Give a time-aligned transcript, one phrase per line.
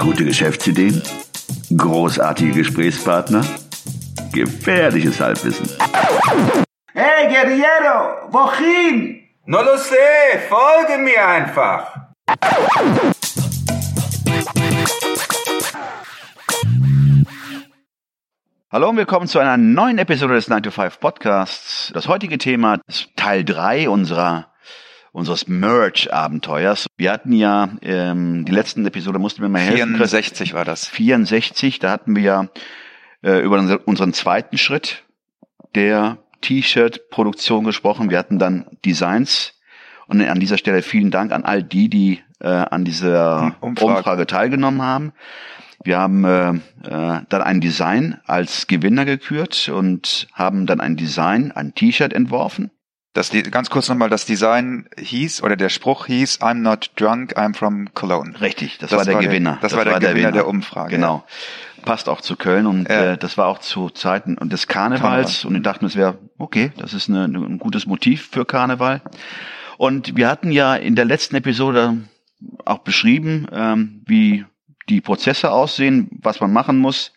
[0.00, 1.02] Gute Geschäftsideen?
[1.76, 3.44] Großartige Gesprächspartner?
[4.32, 5.68] Gefährliches Halbwissen.
[6.94, 9.20] Hey Guerriero, wohin?
[9.44, 12.06] No lo sé, folge mir einfach.
[18.72, 21.90] Hallo und willkommen zu einer neuen Episode des 9 to 5 Podcasts.
[21.92, 24.49] Das heutige Thema ist Teil 3 unserer
[25.12, 26.86] unseres Merch-Abenteuers.
[26.96, 29.96] Wir hatten ja ähm, die letzten Episode mussten wir mal helfen.
[29.96, 30.86] 64 war das.
[30.86, 32.48] 64, da hatten wir ja
[33.22, 35.04] äh, über unseren zweiten Schritt
[35.74, 38.10] der T-Shirt-Produktion gesprochen.
[38.10, 39.54] Wir hatten dann Designs
[40.06, 43.96] und an dieser Stelle vielen Dank an all die, die äh, an dieser Umfrage.
[43.96, 45.12] Umfrage teilgenommen haben.
[45.82, 51.52] Wir haben äh, äh, dann ein Design als Gewinner gekürt und haben dann ein Design,
[51.52, 52.70] ein T-Shirt entworfen.
[53.12, 57.56] Das, ganz kurz nochmal, das Design hieß, oder der Spruch hieß, I'm not drunk, I'm
[57.56, 58.40] from Cologne.
[58.40, 59.52] Richtig, das, das war der war Gewinner.
[59.54, 60.90] Der, das, das, war der, war der Gewinner, der Umfrage.
[60.90, 61.24] Genau.
[61.76, 61.82] Ja.
[61.84, 63.12] Passt auch zu Köln und ja.
[63.12, 65.48] äh, das war auch zu Zeiten und des Karnevals Karneval.
[65.48, 69.02] und ich dachte mir, es wäre okay, das ist eine, ein gutes Motiv für Karneval.
[69.76, 71.96] Und wir hatten ja in der letzten Episode
[72.64, 74.44] auch beschrieben, ähm, wie
[74.88, 77.12] die Prozesse aussehen, was man machen muss.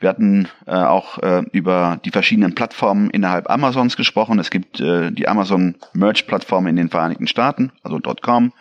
[0.00, 4.38] Wir hatten äh, auch äh, über die verschiedenen Plattformen innerhalb Amazons gesprochen.
[4.38, 8.52] Es gibt äh, die Amazon Merch Plattform in den Vereinigten Staaten, also .com,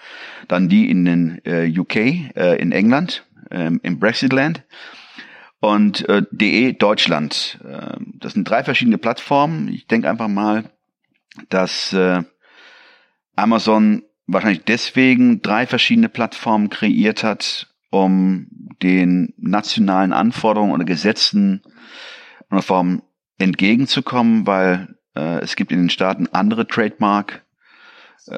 [0.49, 4.63] dann die in den äh, UK, äh, in England, äh, im Brexitland
[5.61, 7.59] und äh, DE Deutschland.
[7.63, 9.69] Äh, das sind drei verschiedene Plattformen.
[9.69, 10.65] Ich denke einfach mal,
[11.47, 12.21] dass äh,
[13.37, 18.47] Amazon wahrscheinlich deswegen drei verschiedene Plattformen kreiert hat, um
[18.81, 21.61] den nationalen Anforderungen oder Gesetzen
[22.51, 23.01] oder Form
[23.37, 27.43] entgegenzukommen, weil äh, es gibt in den Staaten andere Trademark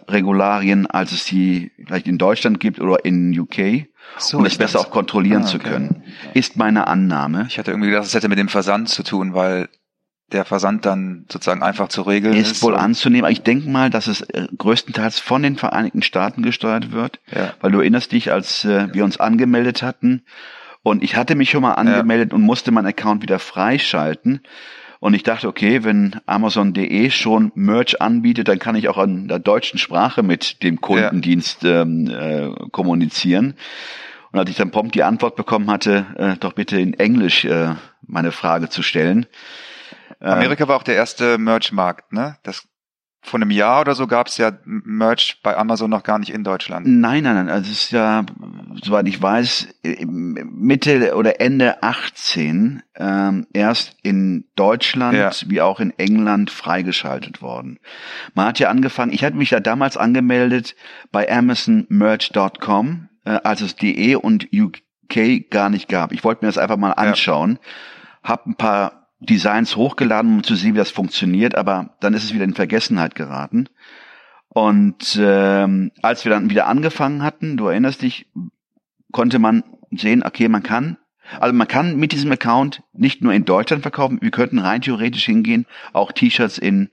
[0.07, 4.79] Regularien, als es die vielleicht in Deutschland gibt oder in UK, so, um es besser
[4.79, 5.51] auch kontrollieren ah, okay.
[5.51, 7.45] zu können, ist meine Annahme.
[7.49, 9.69] Ich hatte irgendwie gedacht, es hätte mit dem Versand zu tun, weil
[10.31, 12.51] der Versand dann sozusagen einfach zu regeln ist.
[12.51, 13.29] Ist wohl anzunehmen.
[13.31, 17.53] Ich denke mal, dass es äh, größtenteils von den Vereinigten Staaten gesteuert wird, ja.
[17.59, 20.23] weil du erinnerst dich, als äh, wir uns angemeldet hatten
[20.83, 22.35] und ich hatte mich schon mal angemeldet ja.
[22.35, 24.41] und musste meinen Account wieder freischalten.
[24.99, 29.39] Und ich dachte, okay, wenn Amazon.de schon Merch anbietet, dann kann ich auch an der
[29.39, 31.81] deutschen Sprache mit dem Kundendienst ja.
[31.81, 33.55] ähm, äh, kommunizieren.
[34.31, 37.75] Und als ich dann prompt die Antwort bekommen hatte, äh, doch bitte in Englisch äh,
[38.05, 39.25] meine Frage zu stellen,
[40.21, 42.37] Amerika war auch der erste Merch-Markt, ne?
[42.43, 42.67] Das
[43.23, 46.43] vor einem Jahr oder so gab es ja Merch bei Amazon noch gar nicht in
[46.43, 46.87] Deutschland.
[46.87, 47.49] Nein, nein, nein.
[47.49, 48.25] Also es ist ja,
[48.83, 49.67] soweit ich weiß,
[50.07, 55.31] Mitte oder Ende 18 ähm, erst in Deutschland ja.
[55.45, 57.79] wie auch in England freigeschaltet worden.
[58.33, 60.75] Man hat ja angefangen, ich hatte mich ja damals angemeldet
[61.11, 66.11] bei AmazonMerch.com, äh, als es DE und UK gar nicht gab.
[66.11, 68.29] Ich wollte mir das einfach mal anschauen, ja.
[68.29, 72.33] hab ein paar Designs hochgeladen, um zu sehen, wie das funktioniert, aber dann ist es
[72.33, 73.69] wieder in Vergessenheit geraten.
[74.49, 78.25] Und ähm, als wir dann wieder angefangen hatten, du erinnerst dich,
[79.11, 80.97] konnte man sehen, okay, man kann,
[81.39, 85.25] also man kann mit diesem Account nicht nur in Deutschland verkaufen, wir könnten rein theoretisch
[85.25, 86.89] hingehen, auch T-Shirts in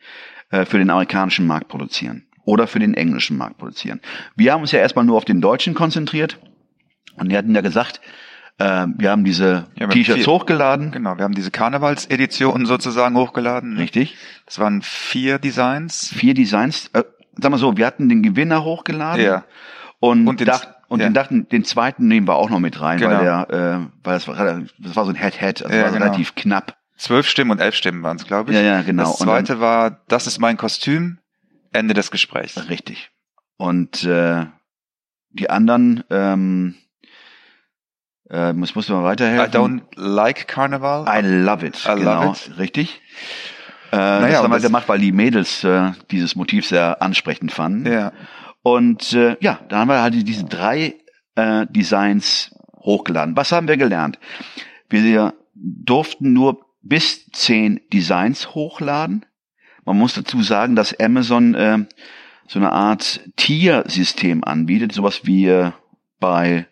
[0.51, 4.01] äh, für den amerikanischen Markt produzieren oder für den englischen Markt produzieren.
[4.37, 6.39] Wir haben uns ja erstmal nur auf den deutschen konzentriert
[7.17, 8.01] und wir hatten ja gesagt,
[8.59, 10.91] äh, wir haben diese ja, T-Shirts hochgeladen.
[10.91, 13.77] Genau, wir haben diese Karnevalsedition sozusagen hochgeladen.
[13.77, 14.17] Richtig.
[14.47, 16.13] Das waren vier Designs.
[16.15, 16.91] Vier Designs.
[16.93, 17.05] Äh,
[17.37, 19.25] sag mal so, wir hatten den Gewinner hochgeladen.
[19.25, 19.45] Ja.
[20.01, 21.09] Und, und, den, dacht, und ja.
[21.09, 23.19] den dachten, den zweiten nehmen wir auch noch mit rein, genau.
[23.19, 26.05] weil der, äh, weil das war, das war so ein Head-Head, also ja, war genau.
[26.05, 26.77] relativ knapp.
[26.97, 28.57] Zwölf Stimmen und elf Stimmen waren es, glaube ich.
[28.57, 29.05] Ja, ja, genau.
[29.05, 31.19] Das zweite dann, war, das ist mein Kostüm,
[31.73, 32.69] Ende des Gesprächs.
[32.69, 33.11] Richtig.
[33.57, 34.47] Und äh,
[35.31, 36.75] die anderen, ähm,
[38.31, 39.47] äh, muss, muss man weiterhelfen.
[39.47, 41.07] I don't like Carnival.
[41.09, 41.85] I love it.
[41.87, 42.59] I genau, love it.
[42.59, 43.01] richtig.
[43.91, 47.91] Äh, naja, das haben wir gemacht, weil die Mädels äh, dieses Motiv sehr ansprechend fanden.
[47.91, 48.13] Ja.
[48.63, 50.97] Und äh, ja, da haben wir halt diese drei
[51.37, 53.37] äh, Designs hochgeladen.
[53.37, 54.19] Was haben wir gelernt?
[54.91, 59.25] Wir durften nur bis zehn Designs hochladen.
[59.85, 61.79] Man muss dazu sagen, dass Amazon äh,
[62.47, 65.73] so eine Art Tier-System anbietet, sowas wie äh,
[66.21, 66.67] bei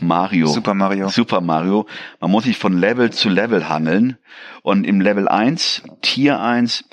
[0.00, 0.48] Mario.
[0.48, 1.08] Super Mario.
[1.08, 1.86] Super Mario.
[2.20, 4.18] Man muss sich von Level zu Level hangeln.
[4.62, 6.84] Und im Level 1, Tier 1,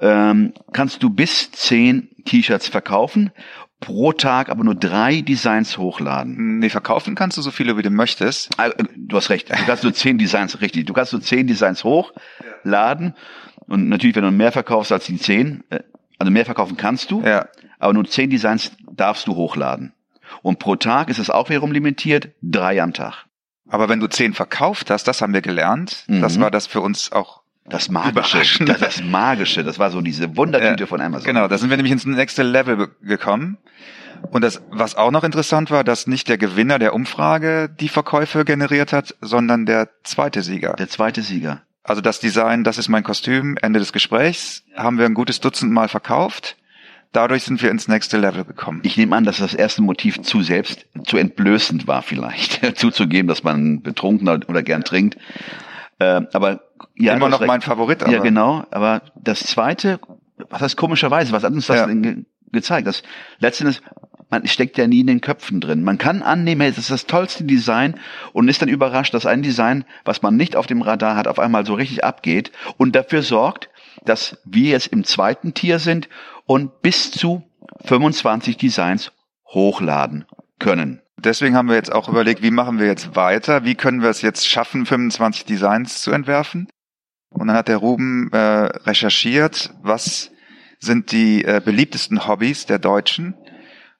[0.00, 3.30] ähm, kannst du bis 10 T-Shirts verkaufen.
[3.80, 6.58] Pro Tag aber nur drei Designs hochladen.
[6.58, 8.50] Nee, verkaufen kannst du so viele, wie du möchtest.
[8.56, 9.50] Ah, äh, du hast recht.
[9.50, 10.86] Du kannst nur zehn Designs, richtig.
[10.86, 13.14] Du kannst nur zehn Designs hochladen.
[13.66, 15.80] Und natürlich, wenn du mehr verkaufst als die zehn, äh,
[16.18, 17.48] also mehr verkaufen kannst du, ja.
[17.80, 19.92] aber nur zehn Designs darfst du hochladen.
[20.42, 23.26] Und pro Tag ist es auch wiederum limitiert, drei am Tag.
[23.68, 26.20] Aber wenn du zehn verkauft hast, das haben wir gelernt, mhm.
[26.20, 30.36] das war das für uns auch das Magische, das, das Magische, das war so diese
[30.36, 31.26] Wundertüte ja, von Amazon.
[31.26, 33.58] Genau, da sind wir nämlich ins nächste Level gekommen.
[34.30, 38.44] Und das, was auch noch interessant war, dass nicht der Gewinner der Umfrage die Verkäufe
[38.44, 40.74] generiert hat, sondern der zweite Sieger.
[40.74, 41.62] Der zweite Sieger.
[41.82, 45.72] Also das Design, das ist mein Kostüm, Ende des Gesprächs, haben wir ein gutes Dutzend
[45.72, 46.56] Mal verkauft.
[47.12, 48.80] Dadurch sind wir ins nächste Level gekommen.
[48.84, 53.44] Ich nehme an, dass das erste Motiv zu selbst, zu entblößend war vielleicht, zuzugeben, dass
[53.44, 55.18] man betrunken oder gern trinkt.
[55.98, 56.62] Äh, aber
[56.96, 57.48] ja, immer noch recht.
[57.48, 58.02] mein Favorit.
[58.02, 58.12] Aber.
[58.12, 58.64] Ja, genau.
[58.70, 60.00] Aber das zweite,
[60.48, 61.86] was heißt komischerweise, was hat uns das ja.
[61.86, 62.86] ge gezeigt?
[62.86, 63.02] Das
[63.38, 63.82] letztendlich,
[64.30, 65.84] man steckt ja nie in den Köpfen drin.
[65.84, 68.00] Man kann annehmen, es ist das tollste Design
[68.32, 71.38] und ist dann überrascht, dass ein Design, was man nicht auf dem Radar hat, auf
[71.38, 73.68] einmal so richtig abgeht und dafür sorgt,
[74.04, 76.08] dass wir jetzt im zweiten Tier sind
[76.46, 77.42] und bis zu
[77.84, 79.12] 25 Designs
[79.46, 80.24] hochladen
[80.58, 81.00] können.
[81.18, 83.64] Deswegen haben wir jetzt auch überlegt, wie machen wir jetzt weiter?
[83.64, 86.68] Wie können wir es jetzt schaffen, 25 Designs zu entwerfen?
[87.30, 90.30] Und dann hat der Ruben äh, recherchiert, was
[90.80, 93.34] sind die äh, beliebtesten Hobbys der Deutschen.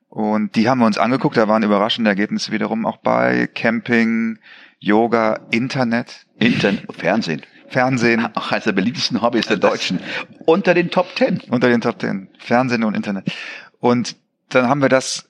[0.09, 4.38] Und die haben wir uns angeguckt, da waren überraschende Ergebnisse wiederum auch bei Camping,
[4.79, 6.27] Yoga, Internet.
[6.38, 7.43] Internet, Fernsehen.
[7.73, 8.29] Fernsehen.
[8.35, 10.01] Auch eines der beliebtesten Hobbys der Deutschen.
[10.45, 11.41] Unter den Top Ten.
[11.49, 12.29] Unter den Top Ten.
[12.39, 13.33] Fernsehen und Internet.
[13.81, 14.17] Und
[14.51, 15.29] dann haben wir das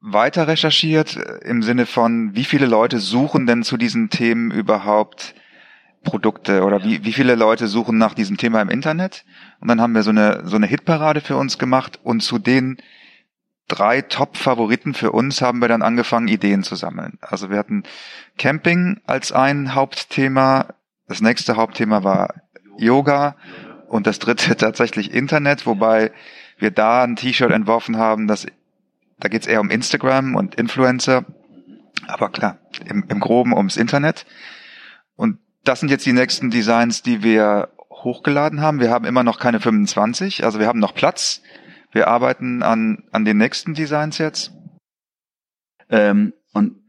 [0.00, 5.34] weiter recherchiert äh, im Sinne von, wie viele Leute suchen denn zu diesen Themen überhaupt
[6.02, 9.24] Produkte oder wie, wie viele Leute suchen nach diesem Thema im Internet?
[9.60, 12.78] Und dann haben wir so eine, so eine Hitparade für uns gemacht und zu den
[13.68, 17.18] drei Top-Favoriten für uns haben wir dann angefangen, Ideen zu sammeln.
[17.20, 17.84] Also wir hatten
[18.36, 20.74] Camping als ein Hauptthema.
[21.12, 22.36] Das nächste Hauptthema war
[22.78, 23.36] Yoga
[23.86, 26.10] und das dritte tatsächlich Internet, wobei
[26.56, 28.46] wir da ein T-Shirt entworfen haben, das
[29.18, 31.26] da geht's eher um Instagram und Influencer.
[32.06, 32.56] Aber klar,
[32.86, 34.24] im, im Groben ums Internet.
[35.14, 38.80] Und das sind jetzt die nächsten Designs, die wir hochgeladen haben.
[38.80, 41.42] Wir haben immer noch keine 25, also wir haben noch Platz.
[41.90, 44.52] Wir arbeiten an, an den nächsten Designs jetzt.
[45.90, 46.81] Ähm, und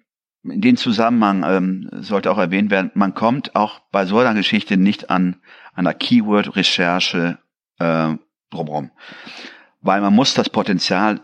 [0.43, 4.77] in dem Zusammenhang ähm, sollte auch erwähnt werden, man kommt auch bei so einer Geschichte
[4.77, 5.37] nicht an
[5.73, 7.37] einer Keyword-Recherche
[7.79, 8.15] äh,
[8.49, 8.91] drumherum.
[9.81, 11.19] Weil man muss das Potenzial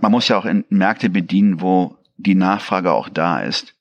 [0.00, 3.74] man muss ja auch in Märkte bedienen, wo die Nachfrage auch da ist.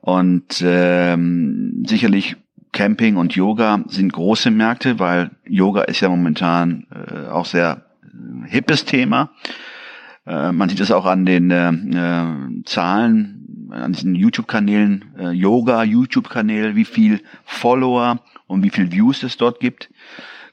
[0.00, 2.36] Und ähm, sicherlich
[2.72, 8.48] Camping und Yoga sind große Märkte, weil Yoga ist ja momentan äh, auch sehr äh,
[8.48, 9.30] hippes Thema.
[10.26, 16.76] Äh, man sieht es auch an den äh, äh, Zahlen, an diesen YouTube-Kanälen, äh, Yoga-YouTube-Kanäle,
[16.76, 19.90] wie viel Follower und wie viel Views es dort gibt.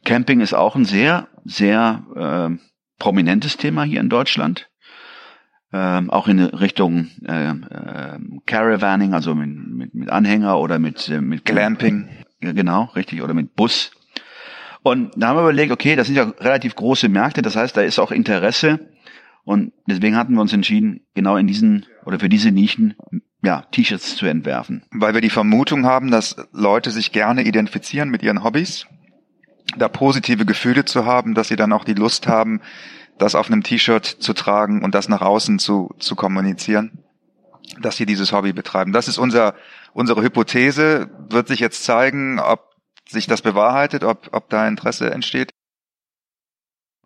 [0.05, 2.57] Camping ist auch ein sehr, sehr äh,
[2.99, 4.69] prominentes Thema hier in Deutschland
[5.73, 11.19] ähm, auch in Richtung äh, äh, Caravanning, also mit, mit, mit Anhänger oder mit, äh,
[11.19, 12.07] mit Glamping.
[12.39, 13.91] Genau, richtig, oder mit Bus.
[14.83, 17.81] Und da haben wir überlegt, okay, das sind ja relativ große Märkte, das heißt, da
[17.81, 18.91] ist auch Interesse.
[19.45, 22.95] Und deswegen hatten wir uns entschieden, genau in diesen oder für diese Nischen
[23.43, 24.83] ja, T-Shirts zu entwerfen.
[24.91, 28.87] Weil wir die Vermutung haben, dass Leute sich gerne identifizieren mit ihren Hobbys,
[29.77, 32.61] da positive Gefühle zu haben, dass sie dann auch die Lust haben,
[33.17, 37.03] das auf einem T-Shirt zu tragen und das nach außen zu, zu kommunizieren,
[37.81, 38.93] dass sie dieses Hobby betreiben.
[38.93, 39.55] Das ist unser,
[39.93, 41.09] unsere Hypothese.
[41.29, 42.73] Wird sich jetzt zeigen, ob
[43.07, 45.51] sich das bewahrheitet, ob, ob da Interesse entsteht.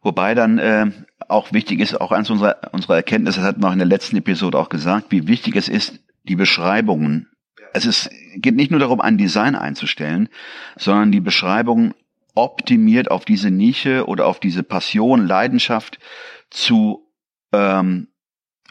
[0.02, 0.92] Wobei dann äh,
[1.28, 4.18] auch wichtig ist, auch eines unserer, unserer Erkenntnisse, das hatten wir auch in der letzten
[4.18, 7.30] Episode auch gesagt, wie wichtig es ist, die Beschreibungen.
[7.74, 10.30] Es ist, geht nicht nur darum, ein Design einzustellen,
[10.78, 11.94] sondern die Beschreibungen
[12.36, 16.00] optimiert auf diese Nische oder auf diese Passion, Leidenschaft
[16.50, 17.08] zu
[17.52, 18.08] ähm,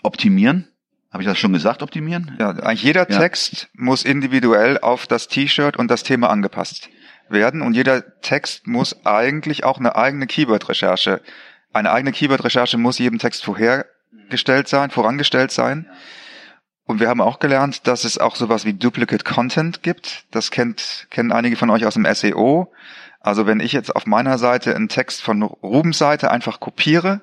[0.02, 0.68] optimieren.
[1.12, 2.36] Habe ich das schon gesagt, optimieren?
[2.38, 3.18] Ja, eigentlich jeder ja.
[3.18, 6.90] Text muss individuell auf das T-Shirt und das Thema angepasst
[7.28, 11.20] werden und jeder Text muss eigentlich auch eine eigene Keyword-Recherche,
[11.76, 15.86] eine eigene Keyword-Recherche muss jedem Text vorhergestellt sein, vorangestellt sein.
[16.84, 20.24] Und wir haben auch gelernt, dass es auch sowas wie Duplicate Content gibt.
[20.30, 22.72] Das kennt, kennen einige von euch aus dem SEO.
[23.20, 27.22] Also wenn ich jetzt auf meiner Seite einen Text von Rubens Seite einfach kopiere,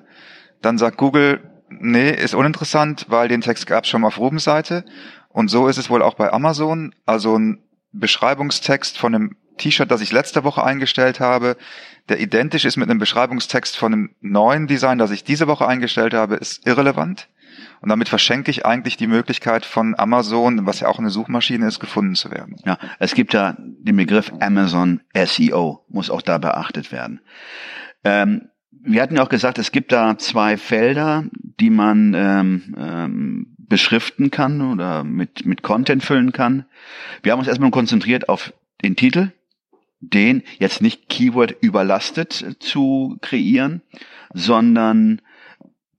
[0.60, 4.44] dann sagt Google, nee, ist uninteressant, weil den Text gab es schon mal auf Rubens
[4.44, 4.84] Seite.
[5.30, 6.94] Und so ist es wohl auch bei Amazon.
[7.06, 11.56] Also ein Beschreibungstext von einem T-Shirt, das ich letzte Woche eingestellt habe,
[12.08, 16.14] der identisch ist mit einem Beschreibungstext von einem neuen Design, das ich diese Woche eingestellt
[16.14, 17.28] habe, ist irrelevant.
[17.80, 21.80] Und damit verschenke ich eigentlich die Möglichkeit von Amazon, was ja auch eine Suchmaschine ist,
[21.80, 22.56] gefunden zu werden.
[22.64, 27.20] Ja, es gibt ja den Begriff Amazon SEO, muss auch da beachtet werden.
[28.02, 33.56] Ähm, wir hatten ja auch gesagt, es gibt da zwei Felder, die man ähm, ähm,
[33.58, 36.66] beschriften kann oder mit, mit Content füllen kann.
[37.22, 39.32] Wir haben uns erstmal konzentriert auf den Titel,
[40.10, 43.82] den jetzt nicht Keyword überlastet zu kreieren,
[44.32, 45.20] sondern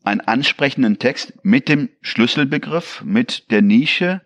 [0.03, 4.21] einen ansprechenden Text mit dem Schlüsselbegriff, mit der Nische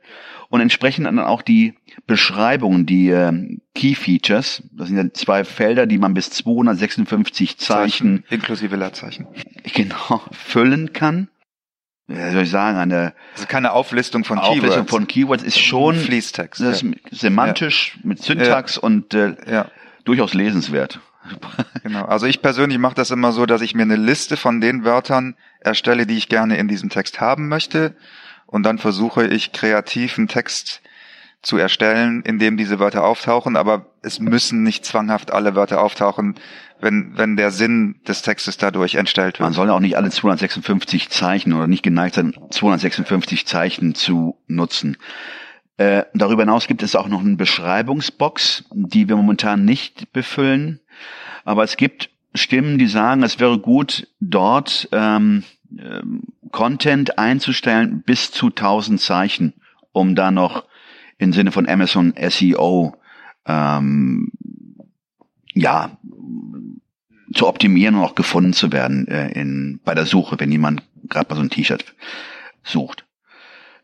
[0.49, 5.85] und entsprechend dann auch die Beschreibungen, die äh, Key Features, das sind ja zwei Felder,
[5.85, 9.27] die man bis 256 Zeichen, Zeichen inklusive Leerzeichen
[9.73, 11.29] genau füllen kann.
[12.09, 14.89] Ja, soll ich sagen, eine also keine Auflistung von Auflistung Keywords.
[14.89, 16.59] von Keywords ist schon Fließtext.
[16.61, 18.01] Das ist semantisch ja.
[18.03, 18.81] mit Syntax ja.
[18.81, 19.67] und äh, ja.
[20.05, 20.99] durchaus lesenswert.
[21.83, 22.05] Genau.
[22.05, 25.35] Also ich persönlich mache das immer so, dass ich mir eine Liste von den Wörtern
[25.59, 27.95] erstelle, die ich gerne in diesem Text haben möchte
[28.47, 30.81] und dann versuche ich kreativ einen Text
[31.41, 36.35] zu erstellen, in dem diese Wörter auftauchen, aber es müssen nicht zwanghaft alle Wörter auftauchen,
[36.81, 39.47] wenn, wenn der Sinn des Textes dadurch entstellt wird.
[39.47, 44.97] Man soll auch nicht alle 256 Zeichen oder nicht geneigt sein, 256 Zeichen zu nutzen.
[45.77, 50.81] Äh, darüber hinaus gibt es auch noch eine Beschreibungsbox, die wir momentan nicht befüllen.
[51.45, 55.43] Aber es gibt Stimmen, die sagen, es wäre gut, dort ähm,
[55.77, 59.53] ähm, Content einzustellen bis zu 1000 Zeichen,
[59.93, 60.65] um da noch
[61.19, 62.95] im Sinne von Amazon SEO
[63.45, 64.31] ähm,
[65.53, 65.97] ja
[67.33, 71.27] zu optimieren und auch gefunden zu werden äh, in bei der Suche, wenn jemand gerade
[71.27, 71.93] bei so einem T-Shirt
[72.63, 73.05] sucht.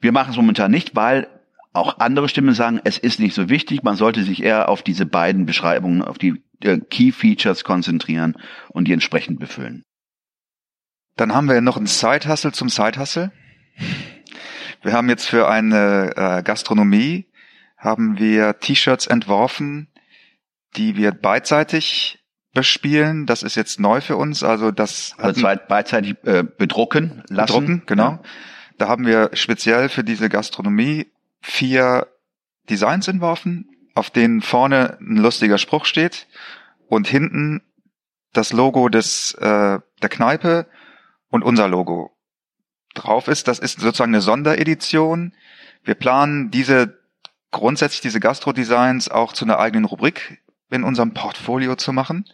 [0.02, 1.28] Wir machen es momentan nicht, weil
[1.74, 5.06] auch andere Stimmen sagen, es ist nicht so wichtig, man sollte sich eher auf diese
[5.06, 8.36] beiden Beschreibungen, auf die äh, Key Features konzentrieren
[8.70, 9.84] und die entsprechend befüllen.
[11.18, 13.32] Dann haben wir noch ein Side-Hustle zum Side-Hustle.
[14.86, 17.26] Wir haben jetzt für eine äh, Gastronomie
[17.76, 19.88] haben wir T-Shirts entworfen,
[20.76, 22.24] die wir beidseitig
[22.54, 23.26] bespielen.
[23.26, 24.44] Das ist jetzt neu für uns.
[24.44, 27.48] Also das also beidseitig äh, bedrucken lassen.
[27.48, 28.10] Bedrucken, genau.
[28.10, 28.22] Ja.
[28.78, 31.12] Da haben wir speziell für diese Gastronomie
[31.42, 32.06] vier
[32.70, 36.28] Designs entworfen, auf denen vorne ein lustiger Spruch steht
[36.88, 37.64] und hinten
[38.34, 40.68] das Logo des äh, der Kneipe
[41.30, 42.15] und unser Logo
[42.96, 43.48] drauf ist.
[43.48, 45.34] Das ist sozusagen eine Sonderedition.
[45.84, 46.98] Wir planen diese
[47.52, 52.26] grundsätzlich diese Gastro-Designs auch zu einer eigenen Rubrik in unserem Portfolio zu machen.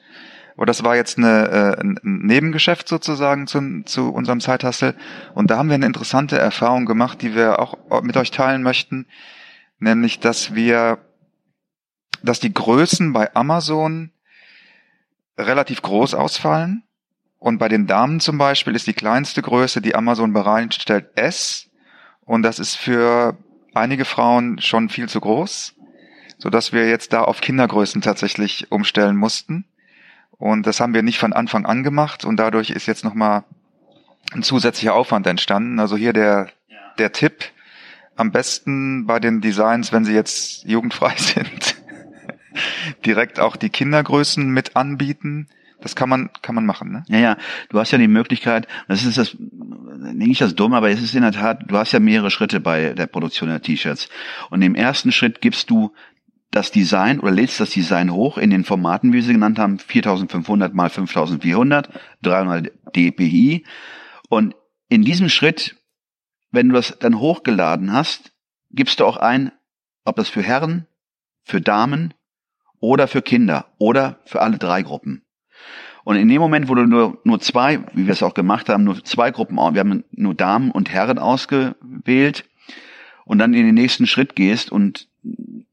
[0.55, 4.95] Aber das war jetzt eine, äh, ein Nebengeschäft sozusagen zu, zu unserem Zeithassel.
[5.33, 9.07] Und da haben wir eine interessante Erfahrung gemacht, die wir auch mit euch teilen möchten.
[9.79, 10.99] Nämlich, dass wir,
[12.23, 14.11] dass die Größen bei Amazon
[15.37, 16.83] relativ groß ausfallen.
[17.41, 21.71] Und bei den Damen zum Beispiel ist die kleinste Größe, die Amazon bereitstellt, S.
[22.23, 23.35] Und das ist für
[23.73, 25.73] einige Frauen schon viel zu groß,
[26.37, 29.65] so dass wir jetzt da auf Kindergrößen tatsächlich umstellen mussten.
[30.37, 33.43] Und das haben wir nicht von Anfang an gemacht und dadurch ist jetzt nochmal
[34.33, 35.79] ein zusätzlicher Aufwand entstanden.
[35.79, 36.49] Also hier der,
[36.99, 37.45] der Tipp,
[38.17, 41.75] am besten bei den Designs, wenn sie jetzt jugendfrei sind,
[43.03, 45.49] direkt auch die Kindergrößen mit anbieten.
[45.81, 47.03] Das kann man, kann man machen, ne?
[47.07, 47.37] Ja, ja.
[47.69, 51.23] Du hast ja die Möglichkeit, das ist das, nicht das Dumme, aber es ist in
[51.23, 54.09] der Tat, du hast ja mehrere Schritte bei der Produktion der T-Shirts.
[54.49, 55.91] Und im ersten Schritt gibst du
[56.51, 60.73] das Design oder lädst das Design hoch in den Formaten, wie sie genannt haben, 4500
[60.73, 61.89] mal 5400,
[62.21, 63.65] 300 dpi.
[64.29, 64.55] Und
[64.89, 65.77] in diesem Schritt,
[66.51, 68.33] wenn du das dann hochgeladen hast,
[68.69, 69.51] gibst du auch ein,
[70.03, 70.87] ob das für Herren,
[71.43, 72.13] für Damen
[72.79, 75.23] oder für Kinder oder für alle drei Gruppen.
[76.03, 78.83] Und in dem Moment, wo du nur, nur zwei, wie wir es auch gemacht haben,
[78.83, 82.45] nur zwei Gruppen, wir haben nur Damen und Herren ausgewählt
[83.25, 85.07] und dann in den nächsten Schritt gehst und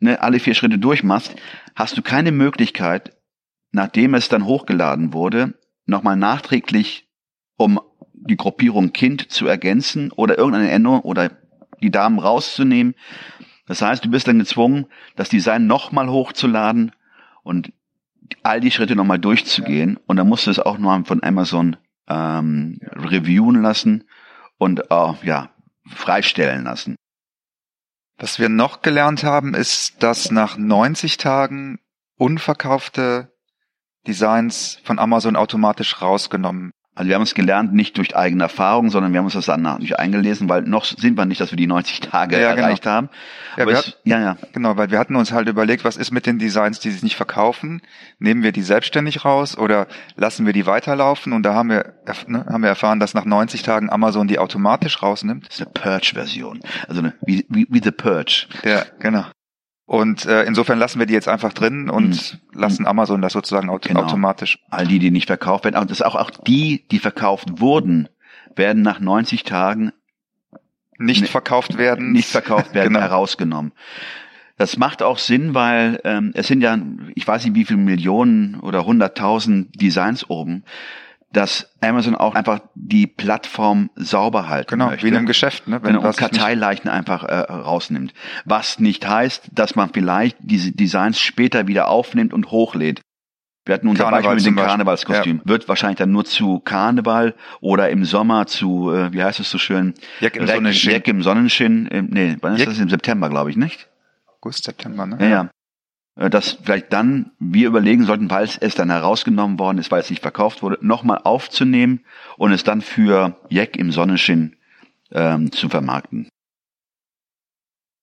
[0.00, 1.34] ne, alle vier Schritte durchmachst,
[1.74, 3.16] hast du keine Möglichkeit,
[3.72, 5.54] nachdem es dann hochgeladen wurde,
[5.86, 7.08] nochmal nachträglich,
[7.56, 7.80] um
[8.12, 11.30] die Gruppierung Kind zu ergänzen oder irgendeine Änderung oder
[11.80, 12.94] die Damen rauszunehmen.
[13.66, 16.92] Das heißt, du bist dann gezwungen, das Design nochmal hochzuladen
[17.42, 17.72] und
[18.42, 19.98] all die Schritte nochmal durchzugehen.
[20.06, 21.76] Und dann musst du es auch noch von Amazon
[22.08, 24.04] ähm, reviewen lassen
[24.58, 25.50] und äh, ja,
[25.86, 26.96] freistellen lassen.
[28.18, 31.78] Was wir noch gelernt haben, ist, dass nach 90 Tagen
[32.16, 33.32] unverkaufte
[34.06, 39.12] Designs von Amazon automatisch rausgenommen also wir haben es gelernt, nicht durch eigene Erfahrung, sondern
[39.12, 41.68] wir haben uns das dann nicht eingelesen, weil noch sind wir nicht, dass wir die
[41.68, 42.66] 90 Tage ja, genau.
[42.66, 42.94] erreicht genau.
[42.96, 43.08] haben.
[43.56, 44.36] Ja, es, hat, ja, ja.
[44.52, 47.14] Genau, weil wir hatten uns halt überlegt, was ist mit den Designs, die sich nicht
[47.14, 47.82] verkaufen?
[48.18, 49.86] Nehmen wir die selbstständig raus oder
[50.16, 51.32] lassen wir die weiterlaufen?
[51.32, 51.94] Und da haben wir,
[52.26, 55.46] ne, haben wir erfahren, dass nach 90 Tagen Amazon die automatisch rausnimmt.
[55.46, 56.58] Das ist eine Purge-Version.
[56.88, 58.48] Also eine, wie, wie, wie The Purge.
[58.64, 59.24] Ja, genau.
[59.88, 62.60] Und äh, insofern lassen wir die jetzt einfach drin und mhm.
[62.60, 64.02] lassen Amazon das sozusagen aut genau.
[64.02, 64.58] automatisch.
[64.68, 68.10] All die, die nicht verkauft werden, aber das auch, auch die, die verkauft wurden,
[68.54, 69.92] werden nach 90 Tagen
[70.98, 73.00] nicht ne, verkauft werden, nicht verkauft werden, genau.
[73.00, 73.72] herausgenommen.
[74.58, 76.78] Das macht auch Sinn, weil ähm, es sind ja,
[77.14, 80.64] ich weiß nicht wie viele Millionen oder hunderttausend Designs oben,
[81.32, 85.04] dass Amazon auch einfach die Plattform sauber halten genau, möchte.
[85.04, 85.82] wie in einem Geschäft, ne?
[85.82, 88.14] Wenn genau, und Karteileichen einfach äh, rausnimmt.
[88.44, 93.02] Was nicht heißt, dass man vielleicht diese Designs später wieder aufnimmt und hochlädt.
[93.66, 95.36] Wir hatten unser Karneval Beispiel mit dem Karnevalskostüm.
[95.44, 95.50] Ja.
[95.50, 99.58] Wird wahrscheinlich dann nur zu Karneval oder im Sommer zu, äh, wie heißt es so
[99.58, 99.92] schön?
[100.20, 100.92] Jack im Sonnenschein.
[100.92, 101.86] Jack im Sonnenschein.
[101.88, 102.68] Äh, nee, wann ist Jack?
[102.70, 102.78] das?
[102.78, 103.86] Im September, glaube ich, nicht?
[104.38, 105.18] August, September, ne?
[105.20, 105.50] Ja, ja.
[106.18, 110.10] Äh, dass vielleicht dann wir überlegen sollten, weil es dann herausgenommen worden ist, weil es
[110.10, 112.00] nicht verkauft wurde, nochmal aufzunehmen
[112.36, 114.56] und es dann für Jack im Sonnenschein
[115.12, 116.28] ähm, zu vermarkten.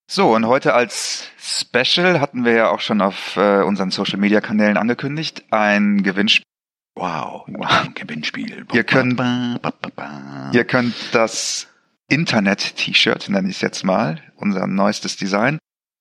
[0.10, 4.40] So, und heute als Special hatten wir ja auch schon auf äh, unseren Social Media
[4.40, 6.46] Kanälen angekündigt, ein Gewinnspiel.
[6.96, 8.66] Wow, wow, Gewinnspiel.
[8.72, 9.20] Ihr könnt,
[10.54, 11.68] ihr könnt das
[12.08, 15.58] Internet-T-Shirt, nenne ich es jetzt mal, unser neuestes Design,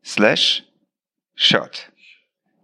[0.04, 0.64] slash
[1.36, 1.92] shirt.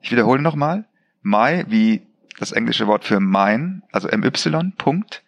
[0.01, 0.85] Ich wiederhole nochmal.
[1.21, 2.06] My wie
[2.37, 5.23] das englische Wort für mein, also my, Punkt,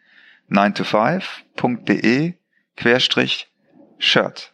[0.49, 2.33] 9to5.de
[2.77, 3.51] querstrich
[3.97, 4.51] shirt.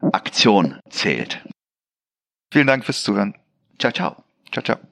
[0.00, 1.44] Aktion zählt.
[2.50, 3.36] Vielen Dank fürs Zuhören.
[3.78, 4.24] Ciao, ciao.
[4.50, 4.91] Ciao, ciao.